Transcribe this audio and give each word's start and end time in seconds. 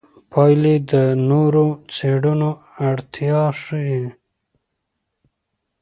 پایلې 0.31 0.75
د 0.91 0.93
نورو 1.29 1.65
څېړنو 1.93 2.51
اړتیا 2.89 3.41
ښيي. 3.61 4.05